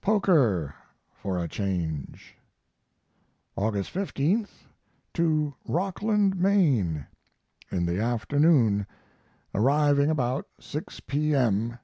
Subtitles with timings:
[0.00, 0.76] Poker,
[1.12, 2.36] for a change.
[3.56, 4.62] August 15th.
[5.14, 7.08] To Rockland, Maine,
[7.68, 8.86] in the afternoon,
[9.52, 11.80] arriving about 6 P.M.